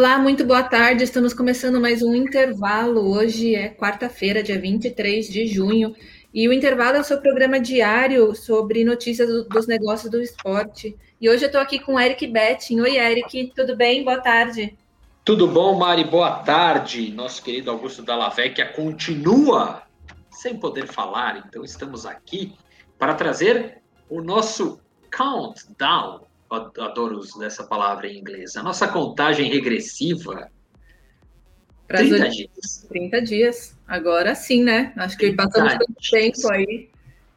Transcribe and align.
Olá, 0.00 0.18
muito 0.18 0.46
boa 0.46 0.62
tarde. 0.62 1.04
Estamos 1.04 1.34
começando 1.34 1.78
mais 1.78 2.02
um 2.02 2.14
intervalo. 2.14 3.14
Hoje 3.14 3.54
é 3.54 3.68
quarta-feira, 3.68 4.42
dia 4.42 4.58
23 4.58 5.28
de 5.28 5.46
junho, 5.46 5.94
e 6.32 6.48
o 6.48 6.54
intervalo 6.54 6.96
é 6.96 7.00
o 7.00 7.04
seu 7.04 7.20
programa 7.20 7.60
diário 7.60 8.34
sobre 8.34 8.82
notícias 8.82 9.28
do, 9.28 9.44
dos 9.44 9.66
negócios 9.66 10.10
do 10.10 10.22
esporte. 10.22 10.96
E 11.20 11.28
hoje 11.28 11.44
eu 11.44 11.48
estou 11.48 11.60
aqui 11.60 11.78
com 11.78 11.96
o 11.96 12.00
Eric 12.00 12.26
Betting. 12.28 12.80
Oi, 12.80 12.96
Eric, 12.96 13.52
tudo 13.54 13.76
bem? 13.76 14.02
Boa 14.02 14.18
tarde. 14.18 14.74
Tudo 15.22 15.46
bom, 15.46 15.76
Mari? 15.76 16.04
Boa 16.04 16.38
tarde. 16.38 17.12
Nosso 17.12 17.42
querido 17.42 17.70
Augusto 17.70 18.00
Dallavecchia 18.00 18.72
continua 18.72 19.82
sem 20.30 20.56
poder 20.56 20.86
falar, 20.86 21.44
então 21.46 21.62
estamos 21.62 22.06
aqui 22.06 22.54
para 22.98 23.12
trazer 23.12 23.82
o 24.08 24.22
nosso 24.22 24.80
countdown 25.14 26.29
adoro 26.50 27.20
essa 27.42 27.64
palavra 27.64 28.08
em 28.08 28.18
inglês. 28.18 28.56
A 28.56 28.62
nossa 28.62 28.88
contagem 28.88 29.50
regressiva. 29.50 30.50
30 31.86 32.28
dias. 32.28 32.86
30 32.88 33.22
dias. 33.22 33.78
Agora 33.86 34.34
sim, 34.34 34.62
né? 34.62 34.92
Acho 34.96 35.16
que 35.16 35.32
passamos 35.32 35.72
tanto 35.72 35.94
tempo 36.10 36.52
aí 36.52 36.88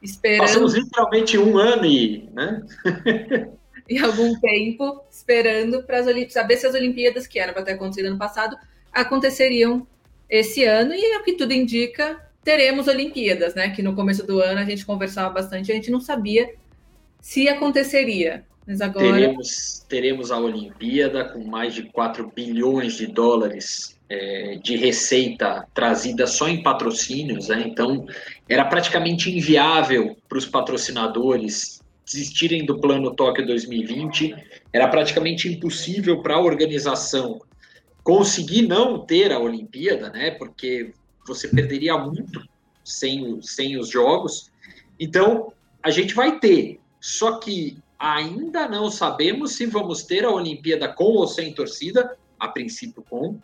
esperando. 0.02 0.42
Passamos 0.42 0.74
literalmente 0.74 1.38
um 1.38 1.58
ano 1.58 1.86
e, 1.86 2.30
né? 2.34 2.62
e 3.90 3.98
algum 4.00 4.40
tempo 4.40 5.04
esperando 5.10 5.84
para 5.84 6.00
as 6.00 6.08
Olimpíadas, 6.08 6.34
saber 6.34 6.58
se 6.58 6.68
as 6.68 6.76
Olimpíadas, 6.76 7.28
que 7.28 7.40
eram 7.40 7.54
para 7.54 7.64
ter 7.64 7.74
acontecido 7.74 8.08
ano 8.08 8.18
passado, 8.18 8.58
aconteceriam 8.92 9.88
esse 10.30 10.64
ano. 10.66 10.94
E 10.94 11.18
o 11.18 11.24
que 11.24 11.34
tudo 11.34 11.54
indica, 11.54 12.20
teremos 12.44 12.88
Olimpíadas, 12.88 13.56
né? 13.56 13.70
Que 13.70 13.82
no 13.82 13.96
começo 13.96 14.26
do 14.26 14.40
ano 14.40 14.60
a 14.60 14.66
gente 14.66 14.86
conversava 14.86 15.34
bastante, 15.34 15.72
a 15.72 15.76
gente 15.76 15.92
não 15.92 16.00
sabia 16.00 16.54
se 17.20 17.48
aconteceria. 17.48 18.46
Mas 18.66 18.82
agora... 18.82 19.06
teremos, 19.06 19.86
teremos 19.90 20.32
a 20.32 20.40
Olimpíada 20.40 21.26
com 21.26 21.44
mais 21.44 21.74
de 21.74 21.84
4 21.84 22.32
bilhões 22.34 22.94
de 22.94 23.08
dólares 23.08 24.00
é, 24.10 24.60
de 24.62 24.76
receita 24.76 25.68
trazida 25.74 26.28
só 26.28 26.48
em 26.48 26.62
patrocínios, 26.62 27.48
né? 27.48 27.64
então 27.68 28.06
era 28.48 28.64
praticamente 28.66 29.32
inviável 29.36 30.16
para 30.30 30.38
os 30.38 30.46
patrocinadores 30.46 31.82
desistirem 32.06 32.66
do 32.66 32.80
plano 32.80 33.16
Tóquio 33.16 33.46
2020, 33.46 34.36
era 34.72 34.88
praticamente 34.88 35.48
impossível 35.48 36.22
para 36.22 36.36
a 36.36 36.42
organização 36.42 37.42
conseguir 38.04 38.64
não 38.64 39.00
ter 39.00 39.32
a 39.32 39.40
Olimpíada, 39.40 40.10
né? 40.10 40.32
porque 40.32 40.92
você 41.26 41.48
perderia 41.48 41.98
muito 41.98 42.42
sem, 42.84 43.42
sem 43.42 43.78
os 43.78 43.90
jogos. 43.90 44.52
Então, 45.00 45.54
a 45.82 45.90
gente 45.90 46.14
vai 46.14 46.40
ter, 46.40 46.80
só 47.00 47.40
que 47.40 47.78
Ainda 47.98 48.68
não 48.68 48.90
sabemos 48.90 49.54
se 49.54 49.66
vamos 49.66 50.04
ter 50.04 50.26
a 50.26 50.32
Olimpíada 50.32 50.88
com 50.88 51.06
ou 51.06 51.28
sem 51.28 51.54
torcida, 51.54 52.18
a 52.40 52.48
princípio 52.48 53.04
com. 53.10 53.40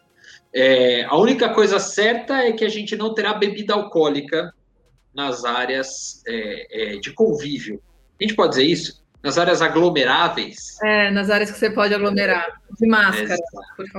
É, 0.53 1.03
a 1.05 1.15
única 1.15 1.53
coisa 1.53 1.79
certa 1.79 2.37
é 2.37 2.51
que 2.51 2.65
a 2.65 2.69
gente 2.69 2.95
não 2.95 3.13
terá 3.13 3.33
bebida 3.33 3.73
alcoólica 3.73 4.53
nas 5.13 5.45
áreas 5.45 6.21
é, 6.27 6.95
é, 6.95 6.97
de 6.97 7.13
convívio. 7.13 7.81
A 8.19 8.23
gente 8.23 8.35
pode 8.35 8.51
dizer 8.51 8.65
isso? 8.65 9.03
Nas 9.23 9.37
áreas 9.37 9.61
aglomeráveis. 9.61 10.77
É, 10.81 11.11
nas 11.11 11.29
áreas 11.29 11.51
que 11.51 11.57
você 11.57 11.69
pode 11.69 11.93
aglomerar. 11.93 12.61
De 12.79 12.87
máscara. 12.87 13.35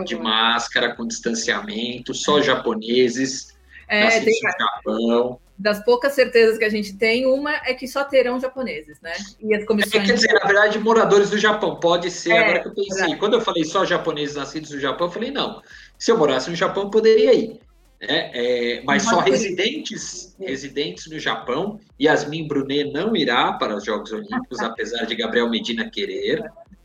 De 0.05 0.17
máscara, 0.17 0.95
com 0.95 1.07
distanciamento, 1.07 2.15
só 2.15 2.41
japoneses. 2.41 3.57
É, 3.87 4.21
tem... 4.21 4.35
Japão 4.35 5.39
das 5.61 5.85
poucas 5.85 6.15
certezas 6.15 6.57
que 6.57 6.65
a 6.65 6.71
gente 6.71 6.97
tem, 6.97 7.27
uma 7.27 7.55
é 7.67 7.75
que 7.75 7.87
só 7.87 8.03
terão 8.03 8.41
japoneses, 8.41 8.99
né? 9.03 9.13
E 9.39 9.55
as 9.55 9.67
comissões. 9.67 10.03
É, 10.03 10.07
quer 10.07 10.15
dizer, 10.15 10.33
na 10.33 10.47
verdade, 10.47 10.79
moradores 10.79 11.29
do 11.29 11.37
Japão, 11.37 11.77
pode 11.79 12.11
ser, 12.11 12.31
é, 12.31 12.39
agora 12.39 12.63
que 12.63 12.69
eu 12.69 12.75
pensei. 12.75 13.17
Quando 13.17 13.35
eu 13.35 13.43
falei 13.43 13.63
só 13.65 13.85
japoneses 13.85 14.37
nascidos 14.37 14.71
no 14.71 14.81
Japão, 14.81 15.09
eu 15.09 15.13
falei, 15.13 15.31
não. 15.31 15.61
Se 15.99 16.11
eu 16.11 16.17
morasse 16.17 16.49
no 16.49 16.57
Japão, 16.57 16.89
poderia 16.89 17.35
ir. 17.35 17.61
Né? 18.01 18.31
É, 18.33 18.83
mas 18.85 19.03
só 19.03 19.21
residentes, 19.21 20.35
residentes 20.41 21.11
no 21.11 21.19
Japão. 21.19 21.79
Yasmin 22.01 22.49
Brunet 22.49 22.91
não 22.91 23.15
irá 23.15 23.53
para 23.53 23.77
os 23.77 23.85
Jogos 23.85 24.11
Olímpicos, 24.13 24.61
apesar 24.65 25.05
de 25.05 25.15
Gabriel 25.15 25.51
Medina 25.51 25.91
querer. 25.91 26.43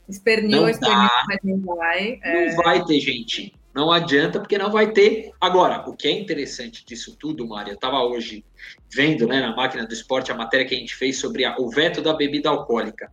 Esperneou, 0.10 0.68
esperneou, 0.68 1.10
mas 1.28 1.40
não 1.42 1.76
vai. 1.78 2.20
É... 2.22 2.50
Não 2.50 2.56
vai 2.58 2.84
ter 2.84 3.00
gente 3.00 3.54
não 3.76 3.92
adianta, 3.92 4.40
porque 4.40 4.58
não 4.58 4.72
vai 4.72 4.94
ter. 4.94 5.34
Agora, 5.40 5.84
o 5.86 5.94
que 5.98 6.08
é 6.08 6.12
interessante 6.12 6.86
disso 6.86 7.14
tudo, 7.20 7.46
Mário, 7.46 7.72
eu 7.72 7.76
estava 7.76 8.02
hoje 8.02 8.46
vendo 8.90 9.28
né, 9.28 9.42
na 9.42 9.54
máquina 9.54 9.86
do 9.86 9.94
esporte 9.94 10.32
a 10.32 10.36
matéria 10.36 10.66
que 10.66 10.74
a 10.74 10.78
gente 10.78 10.96
fez 10.96 11.20
sobre 11.20 11.44
a, 11.44 11.58
o 11.60 11.70
veto 11.70 12.02
da 12.02 12.14
bebida 12.14 12.48
alcoólica. 12.48 13.12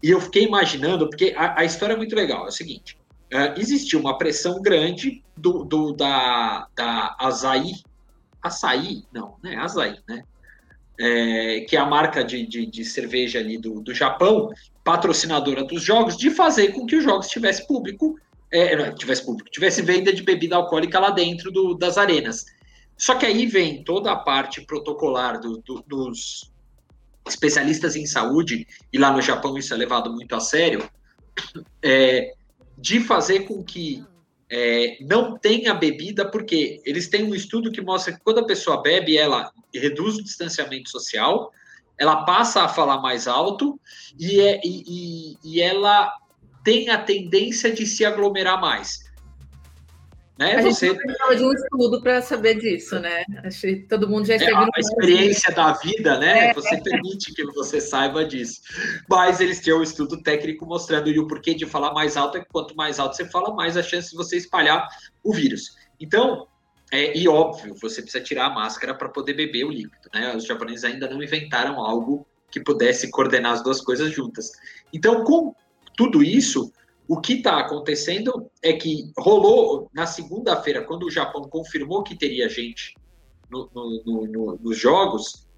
E 0.00 0.10
eu 0.10 0.20
fiquei 0.20 0.44
imaginando, 0.44 1.08
porque 1.08 1.34
a, 1.36 1.62
a 1.62 1.64
história 1.64 1.94
é 1.94 1.96
muito 1.96 2.14
legal. 2.14 2.44
É 2.44 2.48
o 2.48 2.52
seguinte: 2.52 2.96
uh, 3.34 3.60
existiu 3.60 3.98
uma 3.98 4.16
pressão 4.16 4.62
grande 4.62 5.20
do, 5.36 5.64
do 5.64 5.92
da, 5.92 6.68
da 6.76 7.16
Azaí, 7.18 7.72
Açaí, 8.40 9.02
não, 9.12 9.34
né? 9.42 9.56
Azaí, 9.56 9.98
né? 10.08 10.22
É, 11.00 11.60
que 11.68 11.76
é 11.76 11.80
a 11.80 11.84
marca 11.84 12.24
de, 12.24 12.46
de, 12.46 12.66
de, 12.66 12.84
cerveja 12.84 13.38
ali 13.38 13.56
do, 13.56 13.80
do 13.80 13.94
Japão, 13.94 14.50
patrocinadora 14.82 15.64
dos 15.64 15.82
jogos, 15.82 16.16
de 16.16 16.30
fazer 16.30 16.72
com 16.72 16.86
que 16.86 16.96
os 16.96 17.04
jogos 17.04 17.28
tivessem 17.28 17.66
público 17.66 18.18
é, 18.50 18.76
não, 18.76 18.94
tivesse 18.94 19.24
público, 19.24 19.50
tivesse 19.50 19.82
venda 19.82 20.12
de 20.12 20.22
bebida 20.22 20.56
alcoólica 20.56 20.98
lá 20.98 21.10
dentro 21.10 21.50
do, 21.50 21.74
das 21.74 21.98
arenas. 21.98 22.46
Só 22.96 23.14
que 23.14 23.26
aí 23.26 23.46
vem 23.46 23.84
toda 23.84 24.10
a 24.10 24.16
parte 24.16 24.62
protocolar 24.62 25.40
do, 25.40 25.58
do, 25.58 25.84
dos 25.86 26.50
especialistas 27.26 27.94
em 27.94 28.06
saúde, 28.06 28.66
e 28.92 28.98
lá 28.98 29.12
no 29.12 29.20
Japão 29.20 29.56
isso 29.56 29.72
é 29.72 29.76
levado 29.76 30.12
muito 30.12 30.34
a 30.34 30.40
sério, 30.40 30.88
é, 31.82 32.32
de 32.76 33.00
fazer 33.00 33.40
com 33.40 33.62
que 33.62 34.04
é, 34.50 34.96
não 35.02 35.36
tenha 35.36 35.74
bebida, 35.74 36.28
porque 36.28 36.80
eles 36.84 37.08
têm 37.08 37.24
um 37.24 37.34
estudo 37.34 37.70
que 37.70 37.82
mostra 37.82 38.14
que 38.14 38.20
quando 38.20 38.38
a 38.38 38.46
pessoa 38.46 38.82
bebe, 38.82 39.16
ela 39.16 39.52
reduz 39.74 40.16
o 40.16 40.24
distanciamento 40.24 40.88
social, 40.88 41.52
ela 41.98 42.24
passa 42.24 42.62
a 42.62 42.68
falar 42.68 43.00
mais 43.00 43.28
alto 43.28 43.78
e, 44.18 44.40
é, 44.40 44.60
e, 44.64 45.36
e 45.44 45.60
ela 45.60 46.12
tem 46.68 46.90
a 46.90 46.98
tendência 46.98 47.72
de 47.72 47.86
se 47.86 48.04
aglomerar 48.04 48.60
mais. 48.60 49.08
Né? 50.38 50.56
A 50.56 50.62
Você 50.62 50.88
gente 50.88 50.98
precisava 50.98 51.34
de 51.34 51.42
um 51.42 51.52
estudo 51.52 52.02
para 52.02 52.20
saber 52.20 52.56
disso, 52.56 53.00
né? 53.00 53.24
Acho 53.42 53.62
que 53.62 53.76
todo 53.88 54.06
mundo 54.06 54.26
já 54.26 54.34
é, 54.34 54.52
A 54.52 54.68
experiência 54.78 55.52
da 55.54 55.72
vida, 55.72 56.18
né? 56.18 56.50
É. 56.50 56.54
Você 56.54 56.76
permite 56.82 57.32
que 57.32 57.42
você 57.46 57.80
saiba 57.80 58.22
disso. 58.22 58.60
Mas 59.08 59.40
eles 59.40 59.60
tinham 59.60 59.78
um 59.78 59.82
estudo 59.82 60.22
técnico 60.22 60.66
mostrando 60.66 61.08
e 61.08 61.18
o 61.18 61.26
porquê 61.26 61.54
de 61.54 61.64
falar 61.64 61.94
mais 61.94 62.18
alto 62.18 62.36
é 62.36 62.40
que 62.42 62.48
quanto 62.52 62.76
mais 62.76 62.98
alto 62.98 63.16
você 63.16 63.24
fala, 63.24 63.54
mais 63.54 63.74
a 63.74 63.82
chance 63.82 64.10
de 64.10 64.16
você 64.16 64.36
espalhar 64.36 64.86
o 65.24 65.32
vírus. 65.32 65.74
Então, 65.98 66.46
é, 66.92 67.16
e 67.16 67.26
óbvio, 67.26 67.74
você 67.80 68.02
precisa 68.02 68.22
tirar 68.22 68.46
a 68.46 68.50
máscara 68.50 68.94
para 68.94 69.08
poder 69.08 69.32
beber 69.32 69.64
o 69.64 69.70
líquido, 69.70 70.10
né? 70.12 70.36
Os 70.36 70.44
japoneses 70.44 70.84
ainda 70.84 71.08
não 71.08 71.22
inventaram 71.22 71.80
algo 71.80 72.26
que 72.50 72.60
pudesse 72.60 73.10
coordenar 73.10 73.54
as 73.54 73.62
duas 73.62 73.80
coisas 73.80 74.12
juntas. 74.12 74.52
Então, 74.92 75.24
com 75.24 75.54
tudo 75.98 76.22
isso, 76.22 76.72
o 77.08 77.20
que 77.20 77.34
está 77.34 77.58
acontecendo 77.58 78.48
é 78.62 78.72
que 78.72 79.10
rolou 79.18 79.90
na 79.92 80.06
segunda-feira, 80.06 80.84
quando 80.84 81.02
o 81.02 81.10
Japão 81.10 81.42
confirmou 81.42 82.04
que 82.04 82.16
teria 82.16 82.48
gente 82.48 82.94
no, 83.50 83.68
no, 83.74 84.26
no, 84.26 84.58
nos 84.62 84.78
jogos, 84.78 85.48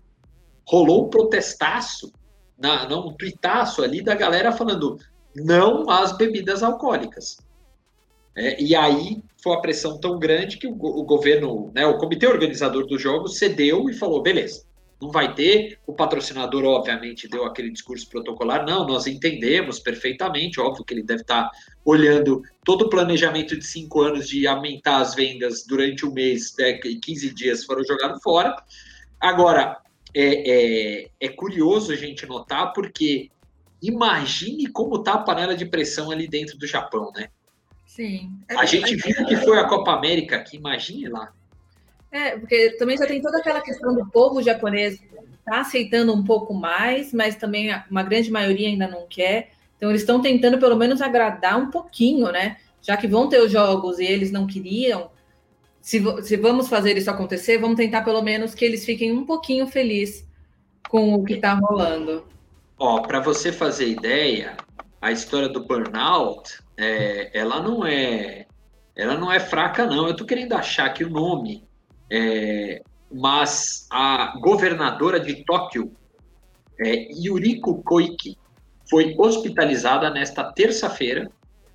rolou 0.67 1.07
um 1.07 1.11
protestaço, 1.11 2.11
na, 2.59 2.89
não, 2.89 3.09
um 3.09 3.13
tuitaço 3.13 3.83
ali 3.83 4.03
da 4.03 4.15
galera 4.15 4.51
falando 4.51 4.97
não 5.37 5.91
às 5.91 6.17
bebidas 6.17 6.63
alcoólicas. 6.63 7.37
É, 8.35 8.63
e 8.63 8.75
aí 8.75 9.23
foi 9.43 9.55
a 9.55 9.61
pressão 9.61 10.01
tão 10.01 10.19
grande 10.19 10.57
que 10.57 10.67
o, 10.67 10.73
o 10.73 11.03
governo, 11.03 11.71
né, 11.75 11.85
o 11.85 11.99
comitê 11.99 12.27
organizador 12.27 12.87
dos 12.87 13.03
jogos 13.03 13.37
cedeu 13.37 13.91
e 13.91 13.93
falou: 13.93 14.23
beleza, 14.23 14.65
não 15.01 15.11
vai 15.11 15.35
ter. 15.35 15.79
O 15.87 15.93
patrocinador, 15.93 16.65
obviamente, 16.65 17.29
deu 17.29 17.45
aquele 17.45 17.71
discurso 17.71 18.09
protocolar. 18.09 18.67
Não, 18.67 18.87
nós 18.87 19.07
entendemos 19.07 19.81
perfeitamente. 19.81 20.61
Óbvio 20.61 20.85
que 20.85 20.93
ele 20.93 21.03
deve 21.03 21.23
estar 21.23 21.51
olhando 21.85 22.43
todo 22.65 22.83
o 22.83 22.91
planejamento 22.91 23.57
de 23.57 23.65
cinco 23.65 24.03
anos 24.03 24.29
de 24.29 24.47
aumentar 24.47 24.99
as 24.99 25.15
vendas 25.15 25.65
durante 25.67 26.05
um 26.05 26.13
mês 26.13 26.55
né, 26.59 26.79
e 26.85 26.97
15 26.97 27.35
dias 27.35 27.65
foram 27.65 27.83
jogados 27.85 28.23
fora. 28.23 28.55
Agora, 29.19 29.79
é, 30.15 31.05
é, 31.05 31.11
é 31.21 31.29
curioso 31.29 31.93
a 31.93 31.97
gente 31.97 32.27
notar, 32.27 32.73
porque 32.73 33.31
imagine 33.83 34.67
como 34.67 34.97
está 34.97 35.15
a 35.15 35.19
panela 35.19 35.57
de 35.57 35.65
pressão 35.65 36.11
ali 36.11 36.29
dentro 36.29 36.59
do 36.59 36.67
Japão, 36.67 37.11
né? 37.15 37.29
Sim. 37.87 38.31
É, 38.49 38.55
a 38.55 38.65
gente 38.67 38.95
viu 38.95 39.27
que 39.27 39.37
foi 39.37 39.59
a 39.59 39.65
Copa 39.67 39.93
América 39.93 40.37
aqui, 40.37 40.57
imagine 40.57 41.09
lá. 41.09 41.33
É, 42.13 42.37
porque 42.37 42.71
também 42.71 42.97
já 42.97 43.07
tem 43.07 43.23
toda 43.23 43.39
aquela 43.39 43.61
questão 43.61 43.95
do 43.95 44.07
povo 44.07 44.43
japonês 44.43 45.01
tá 45.45 45.61
aceitando 45.61 46.15
um 46.15 46.23
pouco 46.23 46.55
mais, 46.55 47.13
mas 47.13 47.37
também 47.37 47.71
uma 47.91 48.03
grande 48.03 48.31
maioria 48.31 48.69
ainda 48.69 48.87
não 48.87 49.07
quer. 49.09 49.51
Então 49.77 49.91
eles 49.91 50.03
estão 50.03 50.21
tentando 50.21 50.59
pelo 50.59 50.77
menos 50.77 51.01
agradar 51.01 51.59
um 51.59 51.71
pouquinho, 51.71 52.31
né? 52.31 52.59
Já 52.83 52.97
que 52.97 53.09
vão 53.09 53.29
ter 53.29 53.41
os 53.41 53.51
jogos 53.51 53.99
e 53.99 54.05
eles 54.05 54.31
não 54.31 54.47
queriam, 54.47 55.11
se, 55.81 56.03
se 56.23 56.37
vamos 56.37 56.69
fazer 56.69 56.97
isso 56.97 57.11
acontecer, 57.11 57.59
vamos 57.59 57.77
tentar 57.77 58.03
pelo 58.03 58.23
menos 58.23 58.55
que 58.55 58.65
eles 58.65 58.85
fiquem 58.85 59.13
um 59.13 59.25
pouquinho 59.25 59.67
felizes 59.67 60.27
com 60.89 61.15
o 61.15 61.25
que 61.25 61.35
está 61.35 61.55
rolando. 61.55 62.25
Ó, 62.79 63.01
para 63.01 63.21
você 63.21 63.51
fazer 63.51 63.89
ideia, 63.89 64.57
a 65.01 65.11
história 65.11 65.49
do 65.49 65.65
burnout, 65.65 66.61
é, 66.77 67.31
ela 67.39 67.63
não 67.63 67.87
é 67.87 68.47
ela 68.95 69.17
não 69.17 69.33
é 69.33 69.41
fraca, 69.41 69.87
não. 69.87 70.07
Eu 70.07 70.13
estou 70.13 70.27
querendo 70.27 70.53
achar 70.53 70.93
que 70.93 71.05
o 71.05 71.11
nome, 71.11 71.65
é, 72.11 72.83
mas 73.13 73.87
a 73.91 74.35
governadora 74.41 75.21
de 75.21 75.45
Tóquio, 75.45 75.93
é, 76.81 77.09
Yuriko 77.13 77.83
Koike, 77.83 78.37
foi 78.89 79.15
hospitalizada 79.17 80.11
nesta 80.11 80.45
terça-feira, 80.53 81.31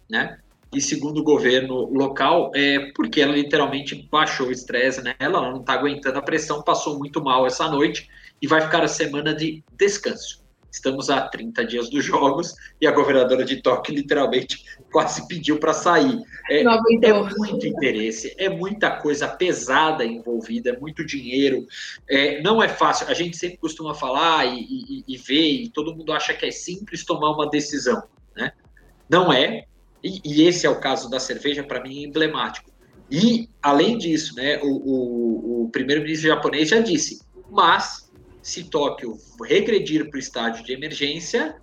né? 0.10 0.38
E 0.74 0.82
segundo 0.82 1.20
o 1.20 1.24
governo 1.24 1.86
local, 1.86 2.52
é 2.54 2.92
porque 2.94 3.22
ela 3.22 3.32
literalmente 3.32 4.08
baixou 4.12 4.48
o 4.48 4.52
estresse 4.52 5.02
nela, 5.02 5.16
ela 5.20 5.52
não 5.52 5.62
está 5.62 5.74
aguentando 5.74 6.20
a 6.20 6.22
pressão, 6.22 6.62
passou 6.62 6.98
muito 6.98 7.24
mal 7.24 7.48
essa 7.48 7.70
noite 7.70 8.10
e 8.42 8.48
vai 8.48 8.60
ficar 8.60 8.84
a 8.84 8.88
semana 8.88 9.34
de 9.34 9.64
descanso. 9.78 10.44
Estamos 10.70 11.10
a 11.10 11.30
30 11.30 11.66
dias 11.66 11.90
dos 11.90 12.04
jogos 12.04 12.54
e 12.82 12.86
a 12.86 12.92
governadora 12.92 13.46
de 13.46 13.62
Tóquio 13.62 13.96
literalmente 13.96 14.66
quase 14.96 15.28
pediu 15.28 15.60
para 15.60 15.74
sair. 15.74 16.22
É, 16.50 16.62
é, 16.62 17.14
muito 17.38 17.68
interesse, 17.68 18.34
é 18.38 18.48
muita 18.48 18.90
coisa 18.90 19.28
pesada 19.28 20.06
envolvida, 20.06 20.70
é 20.70 20.80
muito 20.80 21.06
dinheiro. 21.06 21.68
É, 22.10 22.42
não 22.42 22.64
é 22.64 22.70
fácil. 22.70 23.06
A 23.10 23.14
gente 23.14 23.36
sempre 23.36 23.58
costuma 23.58 23.94
falar 23.94 24.46
e, 24.46 24.62
e, 24.62 25.04
e 25.06 25.18
ver, 25.18 25.64
e 25.64 25.70
todo 25.70 25.94
mundo 25.94 26.14
acha 26.14 26.34
que 26.34 26.46
é 26.46 26.52
simples 26.52 27.04
tomar 27.04 27.32
uma 27.32 27.50
decisão. 27.50 28.04
Né? 28.38 28.54
Não 29.10 29.34
é. 29.34 29.66
E, 30.02 30.22
e 30.24 30.48
esse 30.48 30.66
é 30.66 30.70
o 30.70 30.80
caso 30.80 31.10
da 31.10 31.20
cerveja, 31.20 31.62
para 31.62 31.84
mim, 31.84 32.02
é 32.02 32.08
emblemático. 32.08 32.72
E, 33.12 33.50
além 33.62 33.98
disso, 33.98 34.34
né, 34.36 34.62
o, 34.64 34.70
o, 34.70 35.64
o 35.66 35.70
primeiro-ministro 35.72 36.30
japonês 36.30 36.70
já 36.70 36.80
disse, 36.80 37.22
mas 37.52 38.10
se 38.42 38.64
Tóquio 38.64 39.18
regredir 39.44 40.10
para 40.10 40.16
o 40.16 40.20
estádio 40.20 40.64
de 40.64 40.72
emergência, 40.72 41.58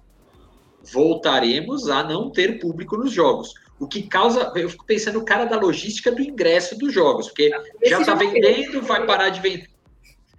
voltaremos 0.91 1.89
a 1.89 2.03
não 2.03 2.31
ter 2.31 2.59
público 2.59 2.97
nos 2.97 3.13
jogos. 3.13 3.55
O 3.79 3.87
que 3.87 4.03
causa. 4.03 4.53
Eu 4.55 4.69
fico 4.69 4.85
pensando 4.85 5.19
no 5.19 5.25
cara 5.25 5.45
da 5.45 5.59
logística 5.59 6.11
do 6.13 6.23
ingresso 6.23 6.79
dos 6.79 6.93
jogos, 6.93 7.29
porque 7.29 7.51
Esse 7.81 7.91
já 7.91 8.01
está 8.01 8.15
vendendo, 8.15 8.81
vai 8.83 9.05
parar 9.07 9.29
de 9.31 9.41
vender. 9.41 9.69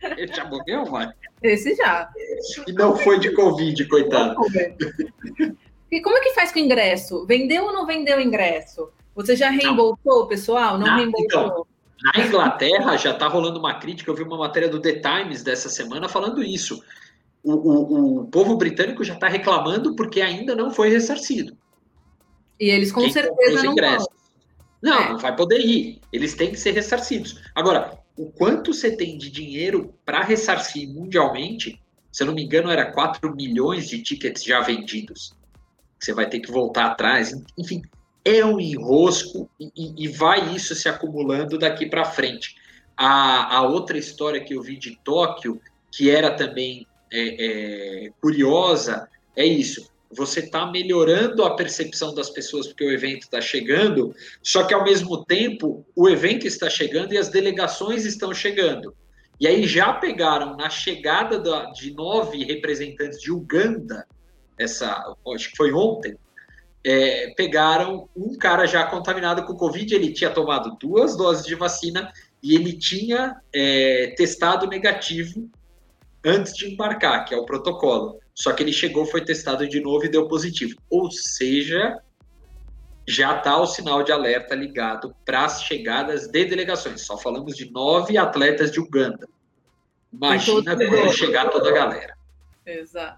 Ele 0.01 0.33
já 0.33 0.45
morreu, 0.45 0.85
mano? 0.85 1.13
Esse 1.41 1.75
já. 1.75 2.09
E 2.67 2.71
não 2.73 2.95
foi 2.95 3.19
de 3.19 3.31
Covid, 3.31 3.85
coitado. 3.87 4.35
E 5.91 6.01
como 6.01 6.17
é 6.17 6.21
que 6.21 6.33
faz 6.33 6.51
com 6.51 6.59
o 6.59 6.61
ingresso? 6.61 7.25
Vendeu 7.25 7.65
ou 7.65 7.73
não 7.73 7.85
vendeu 7.85 8.17
o 8.17 8.21
ingresso? 8.21 8.89
Você 9.15 9.35
já 9.35 9.49
reembolsou, 9.49 10.27
pessoal? 10.27 10.77
Não, 10.77 10.87
não 10.87 10.95
reembolsou? 10.97 11.25
Então, 11.25 11.67
na 12.03 12.25
Inglaterra 12.25 12.97
já 12.97 13.11
está 13.11 13.27
rolando 13.27 13.59
uma 13.59 13.75
crítica. 13.75 14.09
Eu 14.09 14.15
vi 14.15 14.23
uma 14.23 14.37
matéria 14.37 14.67
do 14.67 14.81
The 14.81 14.93
Times 14.93 15.43
dessa 15.43 15.69
semana 15.69 16.09
falando 16.09 16.43
isso. 16.43 16.83
O, 17.43 17.53
o, 17.53 18.21
o 18.21 18.27
povo 18.27 18.55
britânico 18.55 19.03
já 19.03 19.15
está 19.15 19.27
reclamando 19.27 19.95
porque 19.95 20.21
ainda 20.21 20.55
não 20.55 20.71
foi 20.71 20.89
ressarcido. 20.89 21.57
E 22.59 22.69
eles 22.69 22.91
com 22.91 23.01
Quem 23.01 23.11
certeza 23.11 23.63
não 23.63 23.75
vão. 23.75 24.05
Não, 24.81 24.99
é. 25.01 25.09
não 25.09 25.17
vai 25.17 25.35
poder 25.35 25.59
ir. 25.59 26.01
Eles 26.11 26.35
têm 26.35 26.51
que 26.51 26.57
ser 26.57 26.71
ressarcidos. 26.71 27.41
Agora, 27.53 27.99
o 28.17 28.31
quanto 28.31 28.73
você 28.73 28.95
tem 28.95 29.17
de 29.17 29.29
dinheiro 29.29 29.93
para 30.05 30.23
ressarcir 30.23 30.89
mundialmente, 30.89 31.81
se 32.11 32.23
eu 32.23 32.27
não 32.27 32.33
me 32.33 32.43
engano, 32.43 32.69
era 32.69 32.91
4 32.91 33.35
milhões 33.35 33.87
de 33.89 34.01
tickets 34.01 34.43
já 34.43 34.61
vendidos. 34.61 35.33
Você 35.99 36.13
vai 36.13 36.29
ter 36.29 36.39
que 36.39 36.51
voltar 36.51 36.85
atrás. 36.85 37.33
Enfim, 37.57 37.81
é 38.23 38.45
um 38.45 38.59
enrosco 38.59 39.49
e, 39.59 40.05
e 40.05 40.07
vai 40.07 40.53
isso 40.55 40.75
se 40.75 40.87
acumulando 40.87 41.57
daqui 41.57 41.85
para 41.85 42.05
frente. 42.05 42.55
A, 42.95 43.57
a, 43.57 43.61
outra 43.63 43.97
história 43.97 44.43
que 44.43 44.53
eu 44.53 44.61
vi 44.61 44.77
de 44.77 44.97
Tóquio, 45.03 45.59
que 45.91 46.09
era 46.09 46.31
também 46.31 46.85
é, 47.13 48.05
é, 48.05 48.09
curiosa, 48.19 49.07
é 49.35 49.45
isso. 49.45 49.87
Você 50.11 50.41
está 50.41 50.65
melhorando 50.69 51.43
a 51.43 51.55
percepção 51.55 52.13
das 52.13 52.29
pessoas 52.29 52.67
porque 52.67 52.83
o 52.83 52.91
evento 52.91 53.23
está 53.23 53.39
chegando, 53.39 54.15
só 54.41 54.63
que 54.63 54.73
ao 54.73 54.83
mesmo 54.83 55.23
tempo 55.25 55.85
o 55.95 56.09
evento 56.09 56.45
está 56.45 56.69
chegando 56.69 57.13
e 57.13 57.17
as 57.17 57.29
delegações 57.29 58.05
estão 58.05 58.33
chegando. 58.33 58.95
E 59.39 59.47
aí 59.47 59.65
já 59.65 59.93
pegaram 59.93 60.55
na 60.55 60.69
chegada 60.69 61.39
da, 61.39 61.65
de 61.71 61.93
nove 61.93 62.43
representantes 62.43 63.19
de 63.19 63.31
Uganda, 63.31 64.05
essa 64.57 65.15
acho 65.33 65.49
que 65.49 65.57
foi 65.57 65.73
ontem, 65.73 66.15
é, 66.83 67.33
pegaram 67.35 68.09
um 68.15 68.37
cara 68.37 68.65
já 68.65 68.85
contaminado 68.85 69.43
com 69.45 69.55
Covid, 69.55 69.93
ele 69.95 70.13
tinha 70.13 70.29
tomado 70.29 70.77
duas 70.79 71.15
doses 71.15 71.45
de 71.45 71.55
vacina 71.55 72.11
e 72.41 72.55
ele 72.55 72.73
tinha 72.73 73.35
é, 73.53 74.13
testado 74.17 74.67
negativo 74.67 75.49
antes 76.23 76.53
de 76.53 76.71
embarcar, 76.71 77.25
que 77.25 77.33
é 77.33 77.37
o 77.37 77.45
protocolo. 77.45 78.19
Só 78.33 78.51
que 78.53 78.63
ele 78.63 78.73
chegou, 78.73 79.05
foi 79.05 79.23
testado 79.23 79.67
de 79.67 79.79
novo 79.79 80.05
e 80.05 80.09
deu 80.09 80.27
positivo. 80.27 80.75
Ou 80.89 81.11
seja, 81.11 82.01
já 83.07 83.37
está 83.37 83.57
o 83.59 83.67
sinal 83.67 84.03
de 84.03 84.11
alerta 84.11 84.55
ligado 84.55 85.15
para 85.25 85.45
as 85.45 85.63
chegadas 85.63 86.27
de 86.27 86.45
delegações. 86.45 87.01
Só 87.01 87.17
falamos 87.17 87.55
de 87.55 87.71
nove 87.71 88.17
atletas 88.17 88.71
de 88.71 88.79
Uganda. 88.79 89.27
Imagina 90.11 90.75
quando 90.75 91.13
chegar 91.13 91.49
toda 91.49 91.69
a 91.69 91.73
galera. 91.73 92.15
Exato. 92.65 93.17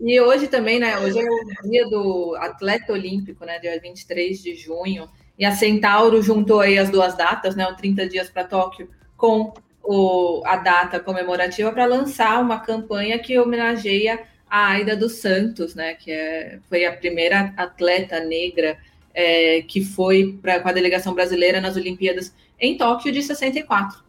E 0.00 0.20
hoje 0.20 0.48
também, 0.48 0.80
né? 0.80 0.98
Hoje 0.98 1.18
é 1.18 1.22
o 1.22 1.68
dia 1.68 1.88
do 1.88 2.34
atleta 2.36 2.92
olímpico, 2.92 3.44
né? 3.44 3.58
Dia 3.58 3.78
23 3.80 4.42
de 4.42 4.54
junho. 4.56 5.08
E 5.38 5.44
a 5.44 5.52
Centauro 5.52 6.22
juntou 6.22 6.60
aí 6.60 6.78
as 6.78 6.90
duas 6.90 7.16
datas, 7.16 7.54
né? 7.54 7.66
O 7.66 7.76
30 7.76 8.08
dias 8.08 8.30
para 8.30 8.44
Tóquio 8.44 8.88
com 9.16 9.52
o, 9.84 10.42
a 10.44 10.56
data 10.56 10.98
comemorativa 10.98 11.70
para 11.70 11.84
lançar 11.84 12.40
uma 12.40 12.58
campanha 12.60 13.18
que 13.18 13.38
homenageia 13.38 14.24
a 14.48 14.68
Aida 14.70 14.96
dos 14.96 15.16
Santos, 15.16 15.74
né? 15.74 15.94
Que 15.94 16.10
é, 16.10 16.58
foi 16.68 16.84
a 16.84 16.92
primeira 16.92 17.52
atleta 17.56 18.20
negra 18.20 18.78
é, 19.12 19.62
que 19.62 19.84
foi 19.84 20.38
pra, 20.40 20.60
com 20.60 20.68
a 20.68 20.72
delegação 20.72 21.14
brasileira 21.14 21.60
nas 21.60 21.76
Olimpíadas 21.76 22.34
em 22.58 22.76
Tóquio 22.76 23.12
de 23.12 23.22
64. 23.22 24.02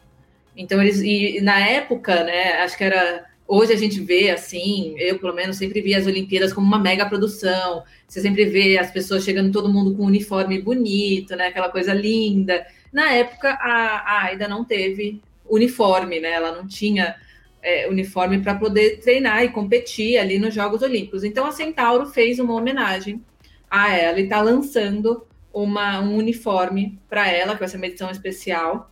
Então, 0.56 0.82
eles, 0.82 1.02
e, 1.02 1.38
e 1.38 1.42
na 1.42 1.60
época, 1.60 2.24
né? 2.24 2.54
Acho 2.62 2.78
que 2.78 2.84
era 2.84 3.26
Hoje 3.48 3.74
a 3.74 3.78
gente 3.78 4.00
vê 4.02 4.32
assim, 4.32 4.96
eu 4.98 5.20
pelo 5.20 5.34
menos 5.34 5.58
sempre 5.58 5.80
vi 5.80 5.94
as 5.94 6.08
Olimpíadas 6.08 6.52
como 6.52 6.66
uma 6.66 6.80
mega 6.80 7.06
produção. 7.06 7.84
Você 8.08 8.20
sempre 8.20 8.46
vê 8.46 8.78
as 8.78 8.90
pessoas 8.90 9.24
chegando 9.24 9.52
todo 9.52 9.72
mundo 9.72 9.96
com 9.96 10.02
um 10.04 10.08
uniforme 10.08 10.60
bonito, 10.60 11.36
né? 11.36 11.48
Aquela 11.48 11.70
coisa 11.70 11.94
linda. 11.94 12.66
Na 12.92 13.12
época 13.12 13.52
a, 13.52 13.98
a 14.00 14.24
Aida 14.24 14.48
não 14.48 14.66
teve 14.66 15.22
uniforme, 15.50 16.20
né? 16.20 16.32
Ela 16.32 16.52
não 16.52 16.68
tinha 16.68 17.16
é, 17.62 17.88
uniforme 17.88 18.40
para 18.42 18.56
poder 18.56 19.00
treinar 19.00 19.44
e 19.44 19.50
competir 19.50 20.18
ali 20.18 20.38
nos 20.38 20.54
Jogos 20.54 20.82
Olímpicos. 20.82 21.24
Então 21.24 21.46
a 21.46 21.52
Centauro 21.52 22.08
fez 22.08 22.40
uma 22.40 22.54
homenagem 22.54 23.24
a 23.70 23.96
ela 23.96 24.20
e 24.20 24.24
está 24.24 24.42
lançando 24.42 25.26
uma, 25.54 26.00
um 26.02 26.18
uniforme 26.18 27.00
para 27.10 27.30
ela, 27.30 27.54
que 27.54 27.60
vai 27.60 27.68
ser 27.68 27.78
uma 27.78 27.88
edição 27.88 28.12
especial 28.12 28.92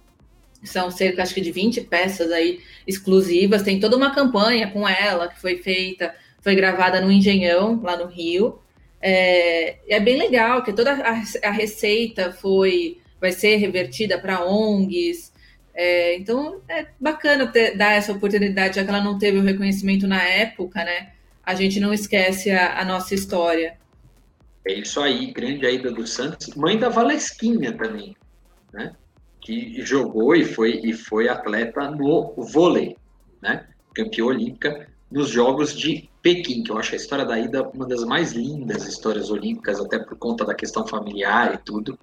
são 0.63 0.89
cerca, 0.89 1.21
acho 1.21 1.33
que 1.33 1.41
de 1.41 1.51
20 1.51 1.81
peças 1.81 2.31
aí 2.31 2.59
exclusivas. 2.87 3.63
Tem 3.63 3.79
toda 3.79 3.97
uma 3.97 4.13
campanha 4.15 4.71
com 4.71 4.87
ela 4.87 5.27
que 5.27 5.39
foi 5.39 5.57
feita, 5.57 6.15
foi 6.41 6.55
gravada 6.55 7.01
no 7.01 7.11
Engenhão, 7.11 7.81
lá 7.83 7.97
no 7.97 8.05
Rio. 8.05 8.59
É, 9.01 9.77
é 9.87 9.99
bem 9.99 10.17
legal, 10.17 10.63
que 10.63 10.71
toda 10.71 10.93
a, 10.93 11.23
a 11.47 11.51
receita 11.51 12.31
foi 12.31 12.97
vai 13.19 13.31
ser 13.31 13.55
revertida 13.57 14.17
para 14.17 14.45
ONGs. 14.45 15.32
É, 15.73 16.15
então 16.15 16.61
é 16.69 16.87
bacana 16.99 17.47
ter, 17.47 17.75
dar 17.75 17.93
essa 17.93 18.11
oportunidade, 18.11 18.75
já 18.75 18.83
que 18.83 18.89
ela 18.89 19.03
não 19.03 19.17
teve 19.17 19.39
o 19.39 19.43
reconhecimento 19.43 20.07
na 20.07 20.21
época, 20.21 20.83
né? 20.83 21.13
A 21.43 21.55
gente 21.55 21.79
não 21.79 21.93
esquece 21.93 22.51
a, 22.51 22.79
a 22.79 22.85
nossa 22.85 23.13
história. 23.15 23.77
É 24.65 24.73
isso 24.73 25.01
aí, 25.01 25.31
grande 25.31 25.65
Aida 25.65 25.91
dos 25.91 26.13
Santos, 26.13 26.55
mãe 26.55 26.77
da 26.77 26.89
Valesquinha 26.89 27.73
também, 27.73 28.15
né? 28.71 28.93
que 29.43 29.81
jogou 29.85 30.35
e 30.35 30.45
foi, 30.45 30.79
e 30.83 30.93
foi 30.93 31.27
atleta 31.27 31.91
no 31.91 32.33
vôlei, 32.37 32.95
né? 33.41 33.67
Campeã 33.93 34.25
olímpica 34.25 34.87
nos 35.11 35.29
Jogos 35.29 35.75
de 35.77 36.09
Pequim, 36.23 36.63
que 36.63 36.71
eu 36.71 36.77
acho 36.77 36.93
a 36.93 36.95
história 36.95 37.25
da 37.25 37.37
ida 37.37 37.69
uma 37.73 37.85
das 37.85 38.05
mais 38.05 38.31
lindas 38.31 38.87
histórias 38.87 39.29
olímpicas, 39.29 39.77
até 39.81 39.99
por 39.99 40.17
conta 40.17 40.45
da 40.45 40.55
questão 40.55 40.87
familiar 40.87 41.53
e 41.53 41.57
tudo. 41.57 41.99